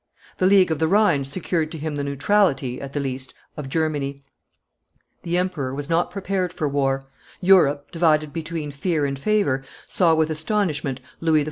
[0.37, 4.23] The league of the Rhine secured to him the neutrality, at the least, of Germany;
[5.21, 7.05] the emperor was not prepared for war;
[7.39, 11.39] Europe, divided between fear and favor, saw with astonishment Louis XIV.